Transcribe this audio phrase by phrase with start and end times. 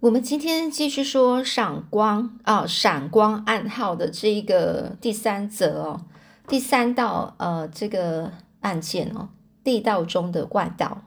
[0.00, 6.00] 我们今天继续说闪光啊，闪光暗号的这一个第三则哦，
[6.48, 9.28] 第三道呃这个案件哦，
[9.62, 11.02] 地道中的怪盗。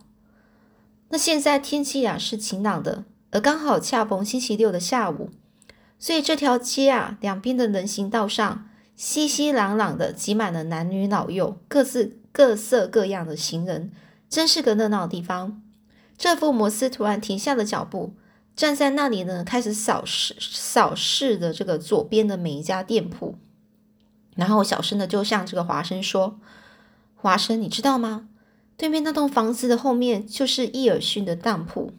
[1.09, 5.31] 那现在天气啊是晴朗的，而刚好恰逢星期六的下午，
[5.97, 13.91] 所以这条街啊两边的人行道上熙熙攘攘的挤满了男女老幼，各自各色各样的行人，
[14.29, 15.63] 真是个热闹的地方。
[16.15, 18.13] 这副摩斯突然停下了脚步。
[18.55, 23.35] 站在那里呢，开始扫视扫视的这个左边的每一家店铺，
[24.35, 26.39] 然后小声的就向这个华生说
[27.17, 28.29] ：“华生，你知道吗？
[28.77, 31.93] 对面那栋房子的后面就是伊尔逊的当铺。”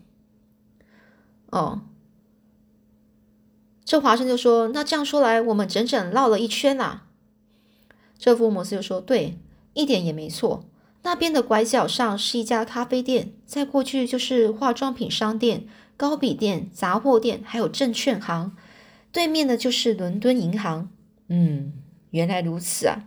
[1.51, 1.81] 哦，
[3.85, 7.09] 这华生就说：“那这样说来，我们整整绕了一圈啦。”
[8.17, 9.41] 这福摩斯就说：“对，
[9.73, 10.65] 一点也没错。
[11.03, 18.57] 那边的拐角上是一家咖啡店，再过去就是化妆品商店。”高比店、杂货店，还有证券行，
[19.13, 20.91] 对面的就是伦敦银行。
[21.29, 21.73] 嗯，
[22.11, 23.05] 原来如此啊！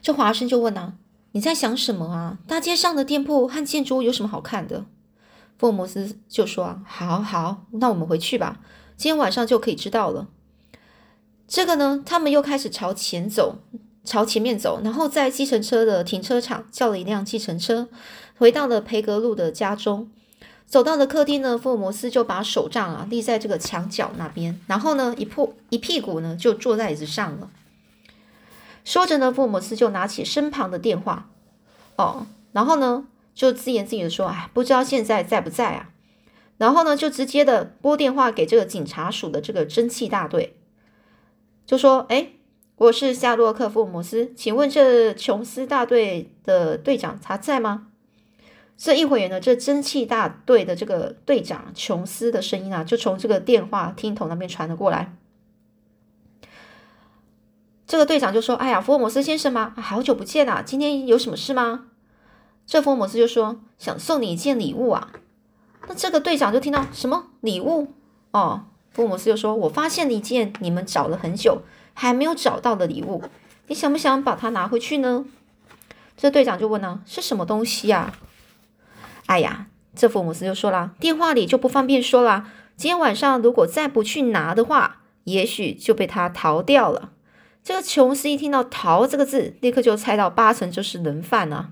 [0.00, 0.94] 这华生就问啊
[1.32, 2.38] ：“你在想什么啊？
[2.46, 4.86] 大街上的店铺和建筑物有什么好看的？”
[5.56, 8.60] 福尔摩斯就说：“啊，好好，那我们回去吧，
[8.96, 10.28] 今天晚上就可以知道了。”
[11.48, 13.58] 这个呢，他们又开始朝前走，
[14.04, 17.88] 朝前面走，然后在计程车的停车场叫了一辆计程车，
[18.36, 20.10] 回到了培格路的家中。
[20.66, 27.50] 走到了客厅呢，福尔摩斯就把手杖啊立在这个墙角那边，然后呢一破一屁股呢就坐在椅子上了。
[28.84, 31.30] 说着呢，福尔摩斯就拿起身旁的电话，
[31.96, 35.90] 哦，然后呢就自言自语的说：“哎，不知道现在在不在啊？”
[36.58, 40.56] 然后呢就直接的拨电话给这个警察署的这个蒸汽大队，
[41.64, 42.32] 就说：“哎，
[42.76, 47.88] 我是夏洛克·福尔摩斯，请问这琼斯大队的队长他在吗？”
[48.76, 55.16] 这一会儿呢，这蒸汽大队的这个队长琼斯的声音啊，就从这个电话听筒那边传了过来。
[57.86, 59.74] 这个队长就说：“哎呀，福尔摩斯先生吗？
[59.76, 60.62] 好久不见啊！
[60.64, 61.86] 今天有什么事吗？”
[62.66, 65.12] 这福尔摩斯就说：“想送你一件礼物啊。”
[65.86, 67.92] 那这个队长就听到什么礼物？
[68.32, 71.62] 哦，福尔摩斯就说：“我发现了一件你们找了很久
[71.92, 73.22] 还没有找到的礼物，
[73.68, 75.26] 你想不想把它拿回去呢？”
[76.16, 78.14] 这队长就问呢：“是什么东西呀？”
[79.26, 82.50] 哎呀，这福姆斯就说了，电话里就不方便说了。
[82.76, 87.12] 今天晚上如果再不去拿的话，也许就被他逃掉了。
[87.62, 91.70] 这个琼斯一听到“逃”这个字，立刻就猜到八成就是人贩啊。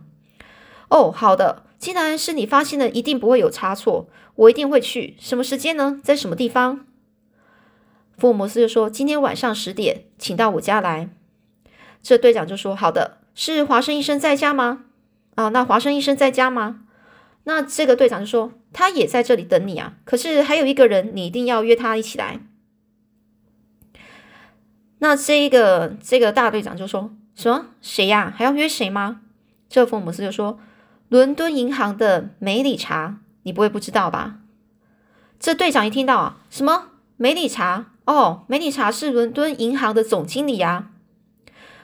[0.89, 5.17] 哦，好的，既然是你发现的，一定不会有差错，我一定会去。
[5.19, 6.01] 什么时间呢？
[6.03, 6.87] 在什么地方？
[8.17, 11.11] 福尔摩斯就说：“今天晚上十点，请到我家来。”
[12.03, 14.85] 这队长就说：“好的，是华生医生在家吗？
[15.35, 16.82] 啊，那华生医生在家吗？”
[17.45, 22.41] 那这个队长就说：“他也在这里等你啊，可是还有一个人，你一定要约他一起来。”
[24.99, 27.67] 那这个这个大队长就说：“什么？
[27.81, 28.33] 谁呀？
[28.37, 29.23] 还要约谁吗？”
[29.69, 30.61] 这福姆斯就说
[31.11, 34.39] ：“伦敦银行的梅理查，你不会不知道吧？”
[35.41, 37.93] 这队长一听到啊，什么梅理查？
[38.05, 40.91] 哦，梅理查是伦敦银行的总经理啊。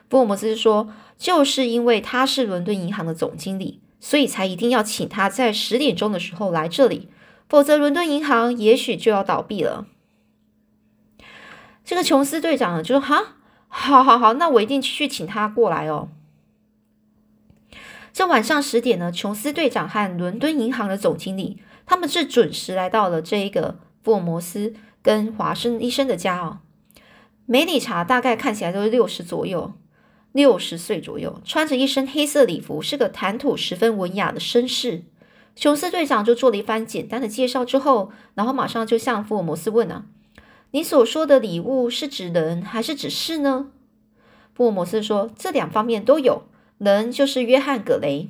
[0.09, 7.09] 福姆斯就说：“就是因为他是伦敦银行的总经理。”所以才一定要请他在十点钟的时候来这里，
[7.49, 9.87] 否则伦敦银行也许就要倒闭了。
[11.85, 13.37] 这个琼斯队长就说：“哈，
[13.69, 16.11] 好好好，那我一定去请他过来哦。”
[18.13, 26.59] 这晚上十点呢，琼斯队长和伦敦银行的总经理他们是准时来到了这一个福尔摩斯跟华生医生的家哦。
[27.47, 29.73] 梅理查大概看起来都是六十左右。
[30.33, 35.05] 六十岁左右，穿着一身黑色礼服，是个谈吐十分文雅的绅士。
[35.57, 40.05] 琼斯队长就做了一番简单的介绍之后，然后马上就向福尔摩斯问啊
[40.71, 43.71] ：“你所说的礼物是指人还是指事呢？”
[44.55, 46.45] 福尔摩斯说：“这两方面都有。
[46.79, 48.29] 人就是约翰·葛雷。”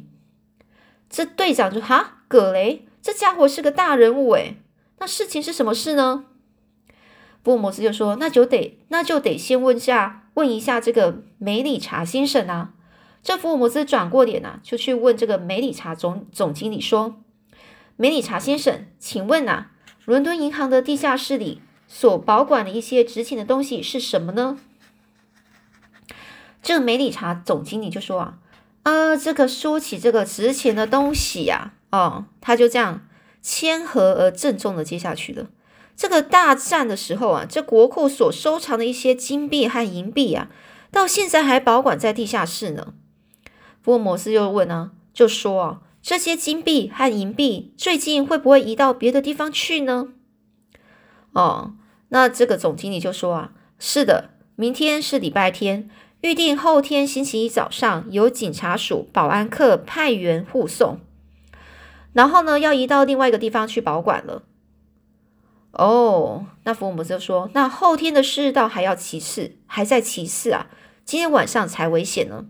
[1.10, 4.56] 这队长就哈，葛雷这家伙是个大人物诶，
[4.98, 6.24] 那事情是什么事呢？
[7.44, 12.72] 福尔摩斯就说：“那就得，那就得先问下。”问一下这个梅理查先生啊，
[13.24, 17.16] 这福尔摩斯转过脸啊，就去问这个梅理查总总经理说
[17.98, 19.72] ：“梅理查先生，请问啊，
[20.04, 24.56] 伦敦银行的地下室里所保管的一些值钱的东西是什么呢？”
[26.62, 28.38] 这个梅理查总经理就说：“啊，
[28.84, 33.08] 啊，这个说起这个值钱的东西呀，哦，他就这样
[33.42, 35.48] 谦和而郑重的接下去了。”
[35.98, 40.48] 这个大战的时候啊，这国库所收藏的一些金币和银币啊，
[40.92, 42.94] 到现在还保管在地下室呢。
[43.82, 50.10] 福尔摩斯又问呢，就说啊，这些金币和银币最近会不会移到别的地方去呢？
[51.32, 51.74] 哦，
[52.10, 55.90] 那这个总经理就说啊，是的，明天是礼拜天，
[56.20, 61.00] 预定后天星期一早上由警察署保安课派员护送，
[62.12, 64.44] 然后呢，要移到另外一个地方去保管了。
[65.72, 70.66] 哦，那福尔摩斯就说，那后天的事倒还要其次，还在其次啊，
[71.04, 72.46] 今天晚上才危险呢。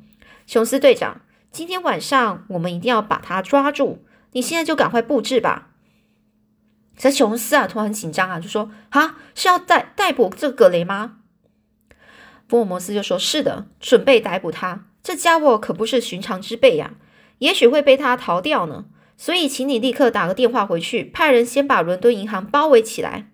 [0.47, 1.20] 琼斯队长，
[1.50, 5.70] 今天晚上我们一定要把他抓住，你现在就赶快布置吧。
[6.97, 11.19] 这琼斯啊，突然很紧张啊，就说：“哈，是要逮逮捕这个格雷吗？”
[12.49, 14.87] 福尔摩斯就说：“是的，准备逮捕他。
[15.03, 16.94] 这家伙可不是寻常之辈呀，
[17.38, 18.87] 也许会被他逃掉呢。
[19.19, 23.29] 所以，请你立刻打个电话回去，派人先把伦敦银行包围起来，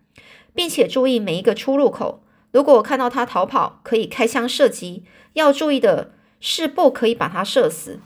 [0.55, 2.25] 并且注意每一个出入口。
[2.51, 5.05] 如果看到他逃跑，可以开枪射击。
[5.35, 8.01] 要注意的是，不可以把他射死。”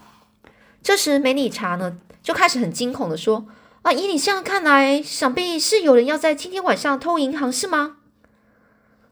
[0.83, 3.47] 这时，梅理查呢就开始很惊恐的说。
[3.83, 7.99] 啊，以你这样看来，想必是有人要在今天晚上偷银行，是吗？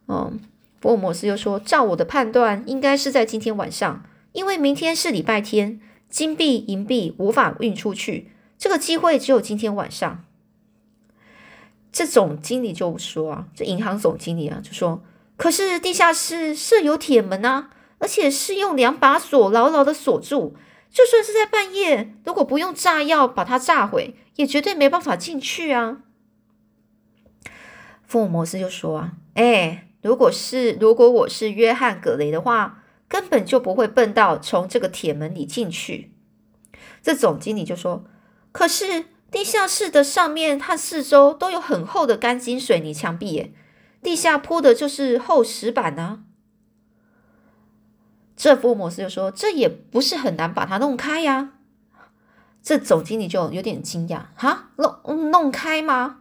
[0.08, 0.40] 嗯，
[0.80, 4.02] 福尔摩斯又说：“照我的判断，应该是在今天晚上，
[4.32, 5.80] 因为明天是礼拜天，
[6.10, 10.24] 金币、银币无法运出去，这个机会只有今天晚上。”
[11.92, 15.02] 这总经理就说：“啊，这银行总经理啊，就说，
[15.36, 20.56] 可是地下室设有铁门啊，而且是用两把锁牢牢的锁住。”
[20.88, 25.98] 就算是在半夜，如果不用炸药把它炸毁，也绝对没办法进去啊！
[28.02, 36.12] 福尔摩斯就说啊，哎，如果是如果我是约翰·葛雷的话，根本就不会笨到从这个铁门里进去。
[37.02, 38.04] 这总经理就说，
[38.56, 43.52] 可是地下室的上面和四周都有很厚的钢筋水泥墙壁，耶，
[44.02, 46.22] 地下铺的就是厚石板呢。
[48.34, 51.52] 这福尔摩斯就说：“这也不是很难把它弄开呀。”
[52.62, 56.20] 这总经理就有点惊讶：“哈，弄弄开吗？”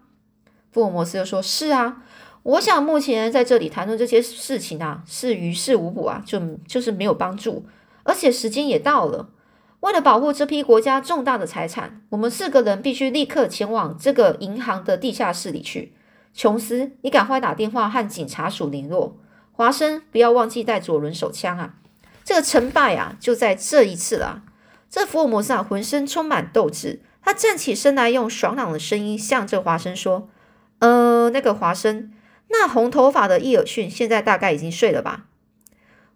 [0.73, 2.03] 福尔摩斯就说：“是啊，
[2.43, 7.65] 我想目前在这里谈论这些事情啊，是于事无补啊，就就是没有帮助，
[8.03, 9.29] 而且时间也到了。
[9.85, 15.93] 为了保护这批国家重大的财产，我们四个人必须立刻前往这个银行的地下室里去。
[16.33, 19.15] 琼斯，你赶快打电话和警察署联络。
[19.51, 21.75] 华生，不要忘记带左轮手枪啊。”
[22.25, 24.41] 这个成败啊，就在这一次了。
[24.89, 27.03] 这福尔摩斯啊，浑身充满斗志。
[27.21, 30.29] 他站起身来，用爽朗的声音向这华生说
[30.81, 32.11] ：“呃，那个华生，
[32.47, 35.25] 那红头发的伊尔逊现在大概已经睡了吧？”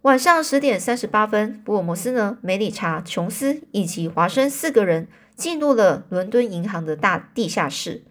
[0.04, 8.06] 晚上十点三十八分，福尔摩斯呢、梅里查、琼斯以及华生四个人进入了伦敦银行的大地下室。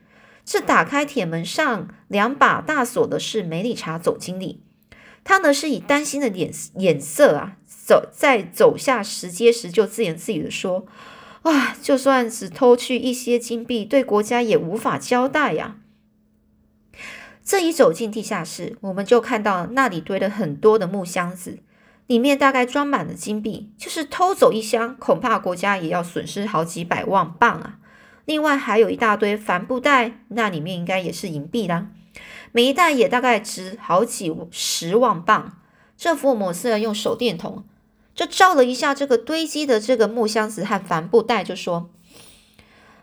[0.45, 4.63] 这打开铁门上两把大锁的是梅里查总经理，
[5.25, 7.57] 他呢是以担心的脸眼色啊。
[7.67, 10.85] 走在走下石阶时，就自言自语的说
[11.41, 15.79] ：“啊，就算只偷去一些金币，对国家也无法交代呀。”
[17.43, 21.61] 这一走进地下室，我们就看到那里堆了很多的木箱子，
[22.09, 23.73] 里面大概装满了金币。
[23.79, 27.79] 就是偷走一箱，恐怕国家也要损失好几百万镑啊！
[28.25, 31.87] 另外还有一大堆帆布袋，那里面应该也是银币啦，
[32.51, 35.61] 每一袋也大概值好几十万镑。
[35.97, 37.65] 这福尔摩斯用手电筒。
[38.15, 41.89] 就照了一下这个堆积的这个木箱子和帆布袋，就说：“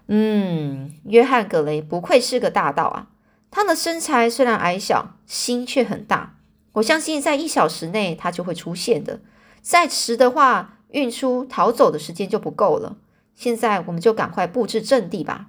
[0.08, 3.08] 嗯，约翰·格雷不愧是个大盗啊！
[3.50, 6.36] 他的身材虽然矮小，心却很大。
[6.76, 9.20] 我相信在一小时内它就会出现的。
[9.62, 12.98] 再迟的话，运出逃走的时间就不够了。
[13.36, 15.48] 现在我们就赶快布置阵地吧。”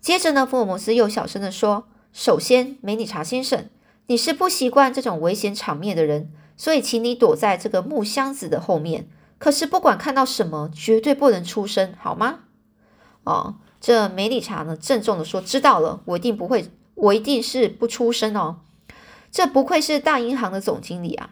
[0.00, 3.68] 接着呢，福尔摩斯又小声的说：“首先，梅理查先生，
[4.08, 9.08] 你是不习惯这种危险场面的人。”所以，请你躲在这个木箱子的后面。
[9.38, 12.40] 可是，不管看到什么，绝对不能出声，好吗？
[13.24, 18.60] 哦，这梅理查呢，郑重的说：“知道了，我一定不会，我一定是不出声哦。”
[19.32, 21.30] 这不愧是大银行的总经理啊！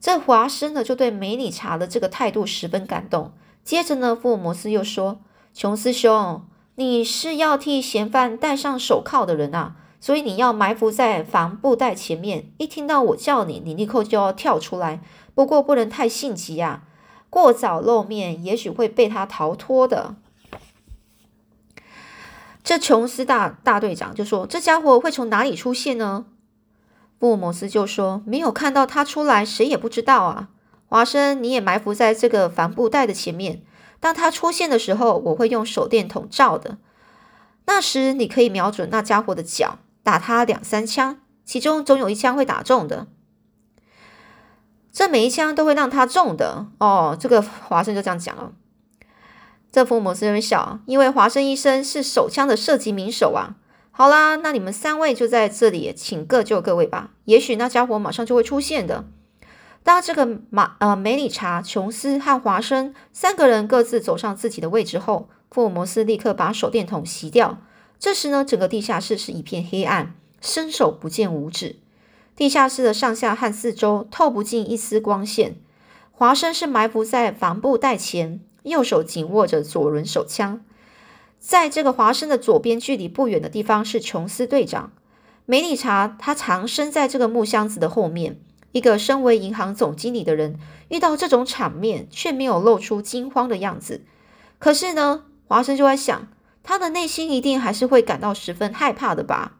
[0.00, 3.32] 这华生呢，就对梅理查的这个态度十分感动。
[3.62, 5.20] 接着呢，福尔摩斯又说
[5.52, 6.42] ：“琼斯兄，
[6.76, 15.02] 你是要替嫌犯戴上手铐的人啊。”所以你要埋伏在帆布袋前面，一听到我叫你，你立刻就要跳出来。
[15.34, 16.84] 不过不能太性急呀，
[17.28, 20.16] 过早露面，也许会被他逃脱的。
[22.64, 26.24] 这琼斯大大队长就说：“这家伙会从哪里出现呢？”
[27.20, 30.48] 福姆斯就说：“没有看到他出来，谁也不知道啊。”
[30.88, 33.62] 华生，你也埋伏在这个帆布袋的前面，
[34.00, 36.78] 当他出现的时候，我会用手电筒照的。
[37.66, 39.78] 那时你可以瞄准那家伙的脚。
[40.02, 43.06] 打他两三枪，其中总有一枪会打中的。
[44.90, 47.14] 这每一枪都会让他中的哦。
[47.20, 48.52] 这个华生就这样讲了。
[49.70, 53.56] 这福姆斯有点笑，因为华生医生是手枪的射击名手啊。
[53.92, 57.10] 好啦，那你们三位就在这里，请各就各位吧。
[57.24, 59.04] 也许那家伙马上就会出现的。
[59.82, 67.58] 当这个马呃梅里查、琼斯和华生三个人各自走上自己的位置后，福尔摩斯立刻把手电筒熄掉。
[67.98, 71.76] 这时呢，整个地下室是一片黑暗，伸手不见五指。
[72.36, 75.56] 地下室的上下和四周透不进一丝光线。
[76.10, 80.62] 华生是埋伏在帆布袋前，右手紧握着左轮手枪。
[81.40, 84.92] 在这个华生的左边，距离不远的地方是琼斯队长。
[85.46, 88.38] 梅里查他藏身在这个木箱子的后面。
[88.72, 94.04] 一个身为银行总经理的人，遇到这种场面却没有露出惊慌的样子。
[94.60, 96.28] 可是呢，华生就在想，
[96.62, 99.56] 他的内心一定还是会感到十分害怕的吧？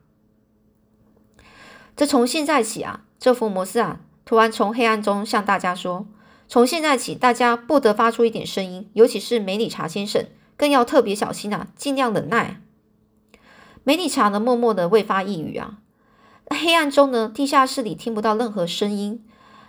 [1.97, 6.07] 这从现在起啊，这福摩斯啊，突然从黑暗中向大家说：
[6.47, 10.25] 从现在起，大家不得发出一点声音，尤其是梅里查先生。
[10.61, 12.61] 更要特别小心啊，尽量忍耐。
[13.83, 15.79] 梅丽查呢，默默的未发一语啊。
[16.50, 19.25] 黑暗中呢，地下室里听不到任何声音。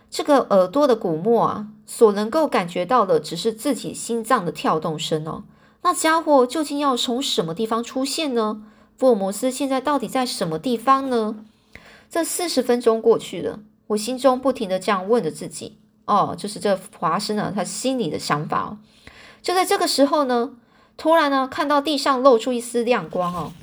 [0.09, 5.45] 这个耳朵的鼓膜啊，所能够感觉到的，只是自己心脏的跳动声哦。
[5.83, 8.61] 那家伙究竟要从什么地方出现呢？
[8.97, 11.37] 福尔摩斯现在到底在什么地方呢？
[12.09, 15.77] 这四十分钟过去了，我心中不停的这样问着自己。
[16.03, 18.77] 哦，就是这华生呢，他心里的想法哦。
[19.41, 20.57] 就在这个时候呢。
[21.01, 23.53] 突然呢，看到地上露出一丝亮光哦！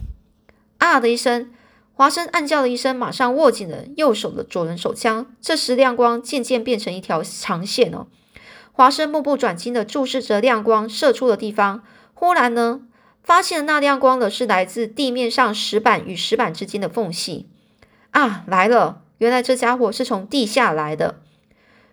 [0.78, 1.52] 啊的一声，
[1.94, 5.24] 华生暗叫了一声，马上握紧了右手的左轮手枪。
[5.40, 8.08] 这时亮光渐渐变成一条长线哦。
[8.72, 11.84] 华生目不转睛的注视着亮光射出的地方。
[12.12, 12.80] 忽然呢，
[13.22, 17.46] 发现那亮光的是来自地面上石板与石板之间的缝隙。
[18.10, 19.02] 啊，来了！
[19.18, 21.20] 原来这家伙是从地下来的。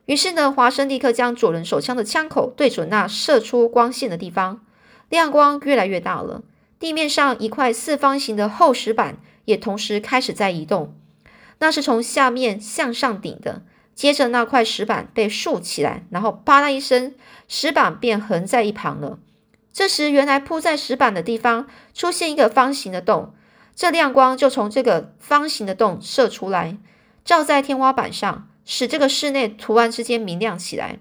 [0.08, 4.64] 于是呢，华生立刻将左轮手枪的枪口对准那射出光线的地方。
[5.10, 6.44] 亮光越来越大了，
[6.80, 10.96] 地面上一块四方形的厚石板也同时开始在移动。
[11.60, 13.64] 那是从下面向上顶的。
[13.94, 17.16] 接着，那块石板被竖起来，然后啪啦一声，
[17.48, 19.20] 石板便横在一旁了。
[19.72, 23.34] 这时，原来铺在石板的地方出现一个方形的洞，
[23.74, 26.78] 这亮光就从这个方形的洞射出来，
[27.24, 31.00] 照在天花板上，使这个室内突然之间明亮起来。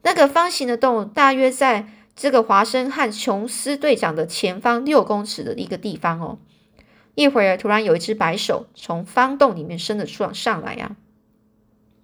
[0.00, 1.88] 那个方形的洞大约在。
[2.22, 6.38] 这个华生和琼斯队长的前方六公尺的一个地方哦，
[7.16, 10.94] 一会儿突然有一只白手从方洞里面伸了出上来呀！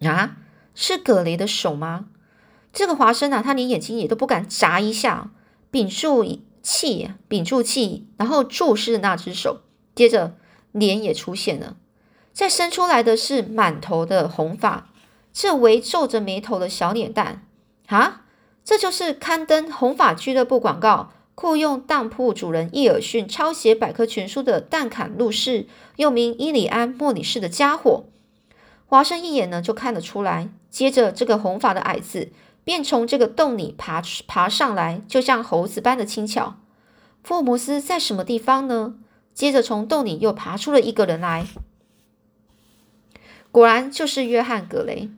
[0.02, 0.38] 啊，
[0.74, 2.06] 是葛雷的手吗？
[2.72, 5.30] 这个华生啊，他连眼睛也都不敢眨一下，
[5.70, 9.60] 屏住气，屏住气，然后注视那只手，
[9.94, 10.34] 接着
[10.72, 11.76] 脸也出现了，
[12.32, 14.90] 再伸出来的是满头的红发，
[15.32, 17.46] 这围皱着眉头的小脸蛋
[17.86, 18.24] 啊！
[18.68, 28.04] 这就是刊登红发俱乐部广告、雇佣当铺主人伊尔逊抄写百科全书的蛋坎路士，又名伊里安·莫里士的家伙。
[28.84, 30.50] 华生一眼呢就看得出来。
[30.68, 32.30] 接着，这个红发的矮子
[32.62, 36.56] 便从这个洞里爬爬上来，就像猴子般的轻巧。
[37.24, 38.96] 福尔摩斯在什么地方呢？
[39.32, 41.46] 接着，从洞里又爬出了一个人来，
[43.50, 45.08] 果然就是约翰·格雷，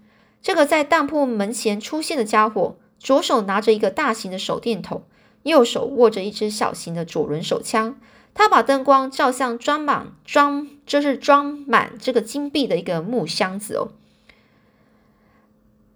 [0.40, 2.76] 这个在当铺门前出现的家伙。
[3.00, 5.02] 左手拿着一个大型的手电筒，
[5.42, 7.98] 右手握着一支小型的左轮手枪。
[8.34, 13.88] 他把灯光照向装满装，就是装满这个金币的一个木箱子哦。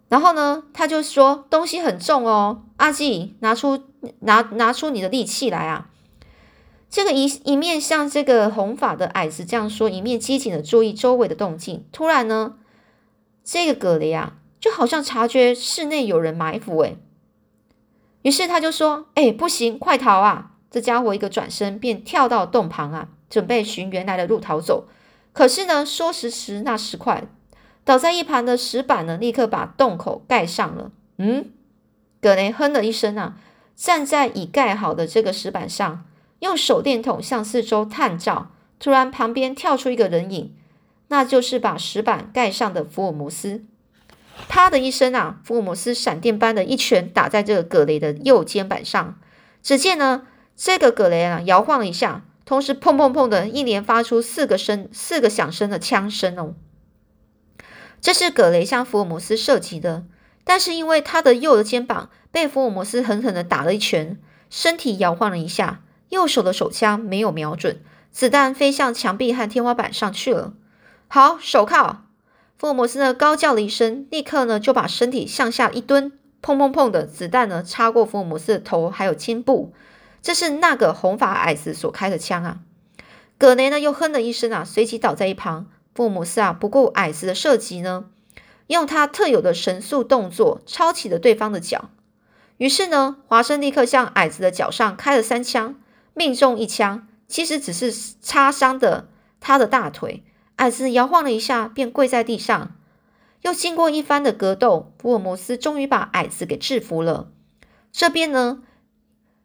[0.09, 3.85] 然后呢，他就说：“东西很重哦，阿基，拿出
[4.21, 5.91] 拿拿出你的力气来啊！”
[6.91, 11.85] 这个一一面向这个红发的矮子这样说，一面机警的注意周围的动静。
[11.93, 12.57] 突然呢，
[13.45, 14.39] 这个葛雷啊。
[14.65, 16.97] 就好像察觉室内有人埋伏，诶，
[18.23, 24.89] 于是他就说：“哎，不行，快逃啊！”这家伙一个转身便跳到洞旁啊，准备循原来的路逃走。
[25.35, 27.25] 可是呢，说时迟，那时快，
[27.85, 30.91] 倒在一旁的石板呢，立刻把洞口盖上了。
[31.19, 31.51] 嗯，
[32.23, 33.37] 葛雷哼了一声啊，
[33.77, 36.07] 站在已盖好的这个石板上，
[36.39, 38.51] 用手电筒向四周探照。
[38.79, 40.57] 突然，旁边跳出一个人影，
[41.09, 43.67] 那就是把石板盖上的福尔摩斯。
[44.49, 49.19] 啪的一声啊，福尔摩斯闪电般的一拳打在这个葛雷的右肩膀上。
[49.63, 50.27] 只见呢，
[50.57, 56.55] 这个葛雷啊摇晃了一下，同时砰砰砰的一连发出四个声、四个响声的枪声哦。
[58.01, 60.05] 这是葛雷向福尔摩斯射击的，
[60.45, 64.19] 但是因为他的右的肩膀被福尔摩斯狠狠的打了一拳，
[64.51, 67.81] 身体摇晃了一下，右手的手枪没有瞄准，
[68.13, 70.53] 子弹飞向墙壁和天花板上去了。
[71.09, 72.04] 好，手铐。
[72.57, 79.73] 福尔摩斯呢高叫了一声，立刻呢就把身体向下一蹲，砰砰砰的子弹呢插过福尔摩斯的头还有肩部。
[80.23, 82.61] 这是那个红发矮子所开的枪啊！
[83.37, 85.67] 葛雷呢又哼了一声啊，随即倒在一旁。
[85.95, 88.07] 福尔摩斯啊，不顾矮子的射击呢，
[88.69, 91.91] 用他特有的神速动作抄起了对方的脚。
[92.57, 95.75] 于是呢，华生立刻向矮子的脚上开了三枪，
[96.15, 99.09] 命中一枪，其实只是擦伤的
[99.41, 100.25] 他的大腿。
[100.57, 102.77] 矮子摇晃了一下，便跪在地上。
[103.43, 107.29] 又经过一番的格斗，福尔摩斯终于把矮子给制服了。
[107.93, 108.63] 这边呢，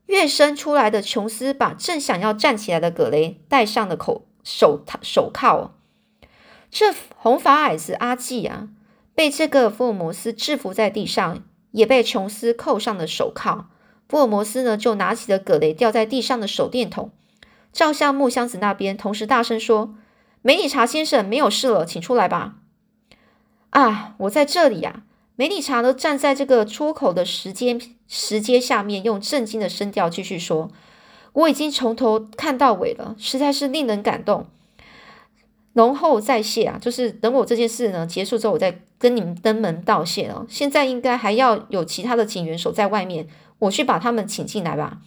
[0.06, 5.72] 跃身出来的琼斯把正想要站起来的葛雷戴上了口手手铐。
[6.72, 8.70] 这红发矮子阿季啊，
[9.14, 13.70] 被这个福尔摩斯制服在地上，也被琼斯扣上了手铐。
[14.08, 17.12] 福尔摩斯呢，就拿起了葛雷掉在地上的手电筒，
[17.74, 19.96] 照向木箱子那边，同时大声说
[20.42, 22.56] ：“梅理查先生没有事了，请出来吧。”
[23.72, 25.04] 啊，我在这里呀！
[25.36, 30.70] 梅理查都站在这个出口的石阶石阶下面，用震惊的声调继续说
[31.32, 34.48] ：“我已经从头看到尾了，实在是令人感动。
[35.74, 40.46] 容后再谢啊，就是等我这件事呢结束之后，我再跟你们登门道谢哦。
[40.50, 43.28] 现在应该还要有其他的警员守在外面，
[43.60, 44.98] 我去把他们请进来吧。”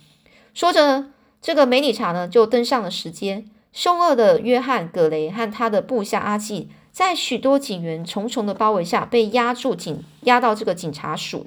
[0.55, 1.07] 说着，
[1.43, 3.45] 这个梅理查呢就登上了石阶。
[3.73, 6.71] 凶恶的约翰·葛雷和他的部下阿纪。
[6.93, 11.47] 在许多警员重重的包围下，被押住警押到这个警察署。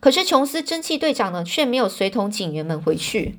[0.00, 3.38] 可是琼斯蒸汽队长呢，却没有随同警员们回去。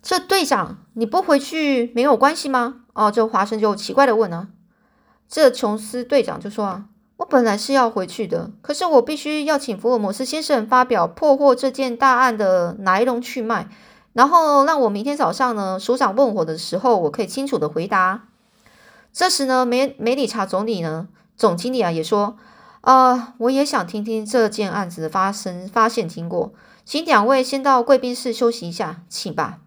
[0.00, 2.86] 这队长，你不回去没有关系吗？
[2.94, 4.48] 哦，这华生就奇怪的问啊。
[5.28, 6.86] 这琼斯队长就说啊，
[7.18, 13.68] 我本来是要回去的，可是我必须要请福尔摩斯先生发表破获这件大案的来龙去脉。
[14.12, 18.28] 然后让我明天早上呢，署长问我的时候，我可以清楚的回答。
[19.12, 22.36] 这时呢，梅梅理查总理呢，总经理啊也说，
[22.82, 26.52] 呃，我也想听听这件案子的发生发现经过，
[26.84, 29.58] 请两位先到贵宾室休息一下，请吧。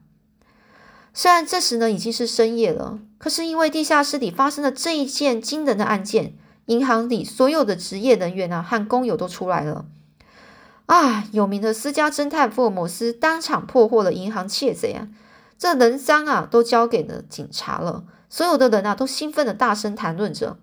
[1.13, 6.35] 虽然这时呢已经是深夜了，可是因为地下室里发生了这一件惊人的案件，
[6.71, 9.85] 银行里所有的职业人员啊和工友都出来了。
[10.85, 11.25] 啊！
[11.31, 15.07] 有名的私家侦探福尔摩斯当场破获了银行窃贼啊！
[15.57, 18.03] 这人赃啊，都交给了警察了。
[18.29, 20.57] 所有的人啊，都兴奋的大声谈论着，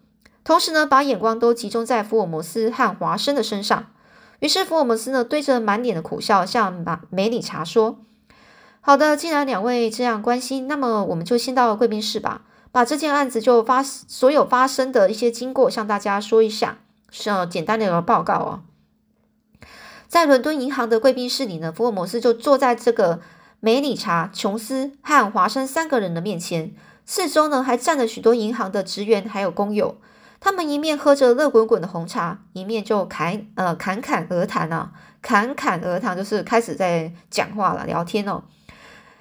[0.45, 3.87] 同时呢，把眼光都集中在福尔摩斯和华生的身上。
[4.41, 7.99] 于是，福尔摩斯呢，堆着满脸的苦笑，向马梅理查说
[8.81, 16.79] ：“好的，既然两位这样关心，那么我们就先到贵宾室吧，把这件案子就发所有发生的一些经过向大家说一下，
[17.11, 18.63] 是简单的一个报告哦。”
[20.09, 23.21] 在伦敦银行的贵宾室里呢，福尔摩斯就坐在这个
[23.61, 29.99] 梅理查、琼斯和华生三个人的面前，四周呢还站了许多银行的职员还有工友。
[30.41, 38.45] 他们一面喝着热滚滚的红茶，一面就侃呃侃侃而谈啊，侃侃而谈就是开始在讲话了，聊天哦，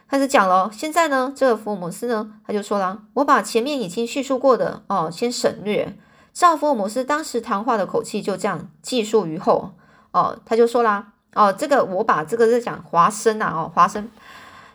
[0.10, 0.70] 开始讲了。
[0.72, 5.98] 现在呢，这个福尔摩斯呢，他就说了：“我把前面已经叙述过的哦，先省略。”
[6.34, 9.72] 照福尔摩斯当时谈话的口气，就这样记述于后。
[10.12, 14.10] 哦，他就说啦，哦，这个我把这个在讲华生啊，哦，华生，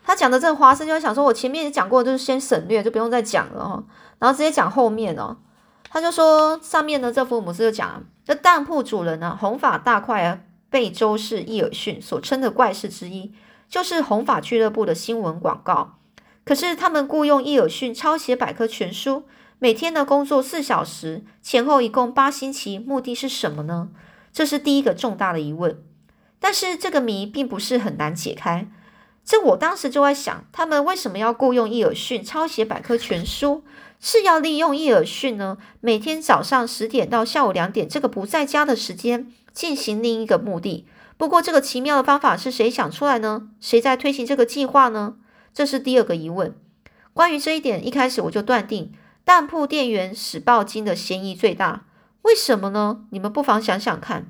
[0.04, 3.84] 他讲的这个华生，就想说，我前面也讲过，就是先省略，就不用再讲了哦，
[4.18, 5.36] 然后直接讲后面哦。
[5.90, 10.38] 他就说上面呢，这福尔摩斯就讲，这当铺主人呢，红发大块啊，
[10.70, 13.32] 贝州市伊尔逊所称的怪事之一，
[13.72, 15.94] 就是红发俱乐部的新闻广告。
[16.44, 19.24] 可是他们雇佣伊尔逊抄写百科全书，
[19.58, 23.88] 每天的工作四小时，前后一共八星期，目的是什么呢？
[24.30, 25.82] 这是第一个重大的疑问，
[26.38, 28.70] 但是这个谜并不是很难解开。
[29.24, 33.64] 这我当时就在想，他们为什么要雇佣伊尔逊抄写百科全书？
[33.98, 35.56] 是要利用伊尔逊呢？
[35.80, 40.86] 每天早上十点到下午两点这个不在家的时间进行另一个目的。
[41.16, 43.48] 不过，这个奇妙的方法是谁想出来呢？
[43.60, 45.16] 谁在推行这个计划呢？
[45.54, 46.54] 这是第二个疑问。
[47.12, 48.92] 关于这一点，一开始我就断定
[49.24, 51.84] 当铺店员史报金的嫌疑最大。
[52.22, 53.04] 为什么呢？
[53.10, 54.26] 你们不妨想想看，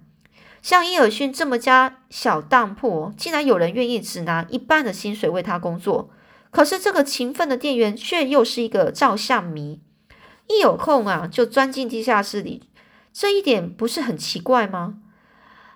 [0.61, 6.11] 像伊尔逊这么家小当铺，竟然有人愿意只拿一半的薪水为他工作，
[6.51, 9.81] 可是这个勤奋的店员却又是一个照相迷，
[10.49, 12.65] 一有空啊就钻进地下室里，
[13.13, 14.95] 这一点不是很奇怪吗？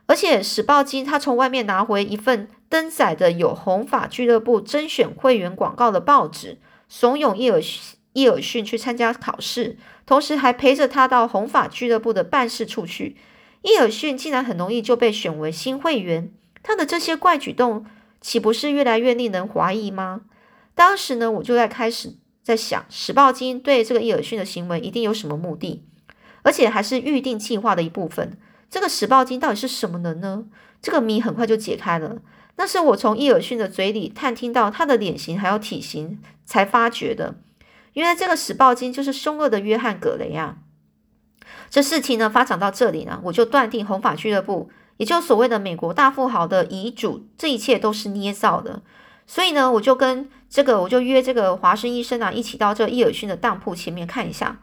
[0.06, 7.60] 而且史报金他从外面拿回一份登载的有红发俱乐部甄选会员广告的报纸，怂恿伊尔
[8.12, 9.76] 伊尔逊去参加考试。
[10.06, 13.16] 同时还陪着他到红发俱乐部的办事处去。
[13.62, 17.84] 伊尔逊竟然很容易就被选为新会员，他的这些怪举动
[18.20, 20.20] 岂不是越来越令人怀疑吗？
[20.76, 22.14] 当时呢，我就在开始
[22.44, 25.82] 在想，史报金对这个伊尔逊的行为一定有什么目的，
[26.42, 28.38] 而且还是预定计划的一部分。
[28.70, 30.44] 这个史报金到底是什么人呢？
[30.83, 32.18] 这个谜很快就解开了。
[32.57, 37.37] 那是我从伊尔逊的嘴里探听到他的脸型还有体型才发觉的。
[37.92, 40.57] 原来这个史报金就是凶恶的约翰·葛雷啊！
[41.70, 48.83] 这事情呢发展到这里呢，我就断定红发俱乐部，也就所谓的美国大富豪的遗嘱，这一切都是捏造的。
[49.26, 54.61] 所以呢，我就跟这个，我就约这个华生医生啊，一起到这伊尔逊的当铺前面看一下。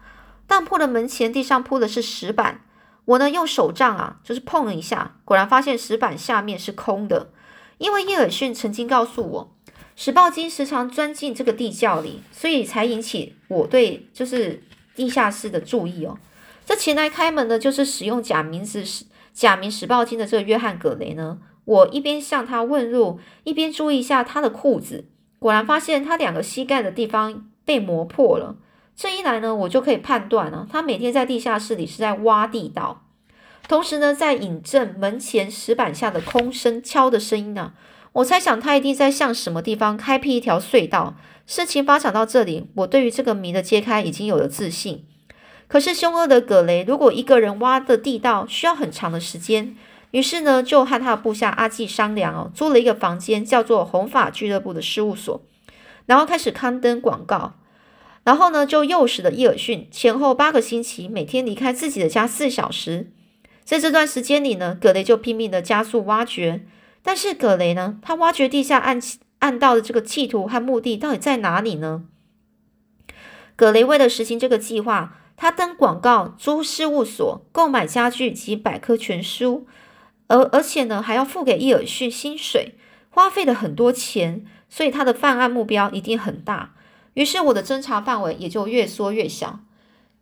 [0.48, 2.62] 当铺的门前地上铺的是石板，
[3.06, 7.30] 我呢用手杖啊，就是碰了一下，果然发现石板下面是空的。
[7.78, 9.56] 因为伊尔逊曾经告诉我，
[9.96, 14.64] 石豹金时常钻进这个地窖里，所以才引起我对就是
[14.96, 16.18] 地下室的注意哦。
[16.66, 18.84] 这前来开门的就是使用假名字
[19.34, 21.40] 假名石豹金的这个约翰·葛雷呢。
[21.66, 25.06] 我一边向他问路，一边注意一下他的裤子，
[25.40, 28.56] 果然发现他两个膝盖的地方被磨破了。
[28.96, 33.04] 这一来呢，我就可以判断了，他每天在地下室里是在挖地道，
[33.68, 37.74] 同时呢，在引证门前石板下的空声敲的声音呢，
[38.14, 41.16] 我猜想他一定在向什么地方开辟一条隧道。
[41.46, 45.06] 事情发展到这里，我对于这个谜的揭开已经有了自信。
[45.68, 49.76] 可是凶恶的葛雷，如果一个人挖的地道需要很长的时间。
[50.12, 55.42] 于是呢，就和他的部下阿季商量哦，租了一个房间，叫做红发俱乐部的事务所，
[56.06, 57.56] 然后开始刊登广告。
[58.24, 63.12] 然后呢，就诱使了伊尔逊前后八个星期，每天离开自己的家四小时。
[63.64, 66.66] 在这段时间里呢，葛雷就拼命的加速挖掘。
[67.02, 68.98] 但是葛雷呢，他挖掘地下暗
[69.40, 72.06] 暗道的这个企图和目的到底在哪里呢？
[73.56, 79.68] 葛雷为了实行这个计划，他登广告、租事务所、购买家具及百科全书。
[80.28, 82.76] 而而且呢，还要付给伊尔逊薪水，
[83.10, 86.74] 花费了很多钱，所以他的犯案目标一定很大。
[87.14, 89.60] 于是我的侦查范围也就越缩越小，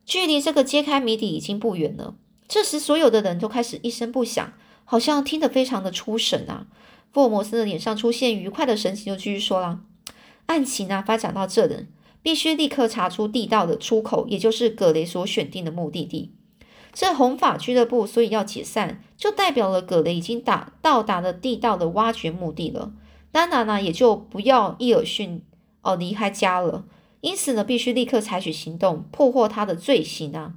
[0.05, 2.15] 距离这个揭开谜底已经不远了。
[2.47, 6.67] 这时，所有的人都开始一声不响，好像听得非常的出神啊。
[7.13, 9.79] 福尔摩斯的脸上出现愉快的神情，就继续说了：
[10.47, 11.87] 案情啊，发展到这人，
[12.21, 16.33] 必须立刻查出地道的出口，也就是葛雷所选定的目的地。
[16.93, 22.91] 这红发俱乐部，所以要解散，就代表了葛雷已经达到达了地道的挖掘目的了。
[23.31, 25.41] 当然呢，也就不要伊尔逊
[25.81, 26.85] 哦离开家了。
[27.21, 30.53] 因此呢，必须立刻采取行动，破获他的罪行啊，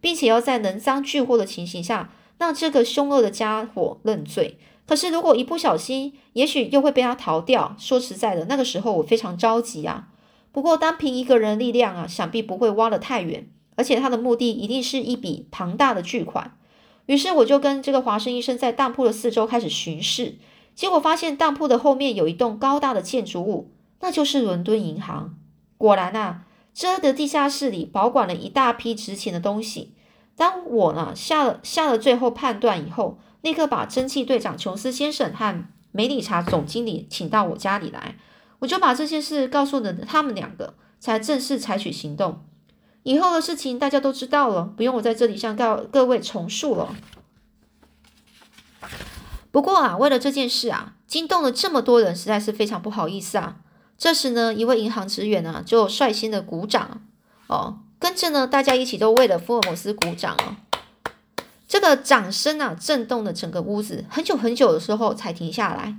[0.00, 4.58] 并且要在人赃俱获的情形下，让这个凶恶的家伙认罪。
[4.86, 7.74] 可是如果一不小心，也许又会被他逃掉。
[7.78, 10.08] 说实在的，那个时候我非常着急啊。
[10.52, 13.48] 不过单凭一个人力量啊，想必不会挖得太远。
[13.78, 16.56] 而且他的目的一定是一笔庞大的巨款，
[17.04, 20.36] 于是我就跟这个华生医生在当铺的四周开始巡视，
[20.74, 25.38] 结果发现当铺的后面有一栋高大的建筑物，那就是伦敦银行。
[25.78, 29.94] 果然啊，这的地下室里保管了一大批值钱的东西。
[30.36, 38.16] 当我呢下了下了最后判断以后，立刻把蒸汽队长琼斯先生和梅理查总经理请到我家里来，
[38.58, 42.44] 我就把这件事告诉了他们两个，才正式采取行动。
[43.02, 46.94] 以后的事情大家都知道了，不用我在这里向告各位重述了。
[49.50, 53.60] 不过啊，为了这件事啊，惊动了这么多人，实在是非常不好意思啊。
[53.98, 57.02] 这时呢，一位银行职员呢就率先的鼓掌
[57.46, 60.56] 哦，跟着呢大家一起都为了福尔摩斯鼓掌哦。
[61.68, 65.96] 这个掌声啊震动了整个屋子，很久很久的时候才停下来。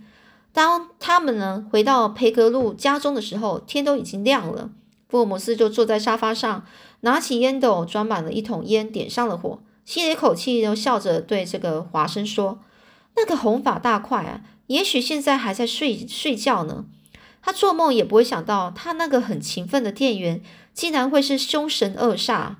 [0.53, 4.69] 当他们呢回到培格路家中的时候，天都已经亮了。
[5.09, 6.65] 福尔摩斯就坐在沙发上。
[7.01, 12.57] 拿起烟斗，装满了一桶烟，点上了火，吸了一口气，又笑着对这个华生说
[13.15, 16.85] ：“那个红发大块啊，也许现在还在睡睡觉呢。
[17.47, 20.41] 他做梦也不会想到，他那个很勤奋的店员
[20.73, 22.55] 竟然会是凶神恶煞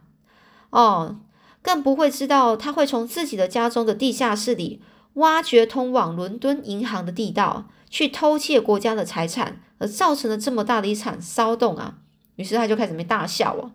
[0.69, 1.17] 哦，
[1.61, 4.81] 更不会知道他会从自己的家中的地下室里
[5.15, 11.95] 挖掘通往伦敦银行的地道，去偷窃国家的财产，而造成了这么大的一场骚动啊！
[12.37, 13.71] 于是他就开始没大笑啊。”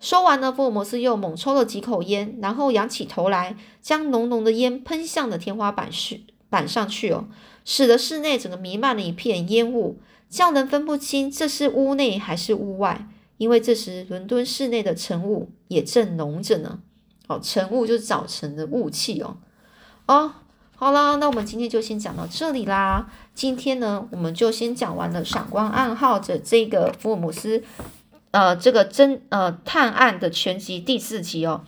[0.00, 7.26] 说完呢，福尔摩斯又猛抽了几口烟，然后仰起头来，将浓浓的烟喷向了天花板去板上去哦，
[7.66, 9.98] 使得室内整个弥漫了一片烟雾，
[10.34, 13.06] 叫人分不清这是屋内还是屋外。
[13.36, 16.78] 因为这时伦敦市内的晨雾也正浓着呢。
[17.26, 19.36] 哦，晨雾就是早晨的雾气哦。
[20.06, 20.32] 哦，
[20.76, 23.10] 好啦，那我们今天就先讲到这里啦。
[23.34, 27.62] 今天呢，我们就先讲完了闪光暗号的这个福尔摩斯。
[28.30, 31.64] 呃，这个侦呃探案的全集第四集哦，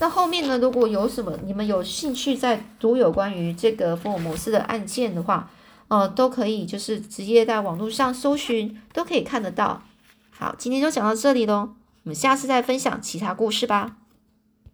[0.00, 5.50] 那后面呢，如果有什么你们有兴趣在读有关于这个福尔摩斯的案件的话，
[5.92, 9.82] 呃，都可以就是直接在网络上搜寻，都可以看得到。
[10.30, 11.74] 好，今天就讲到这里喽，
[12.04, 13.98] 我们下次再分享其他故事吧。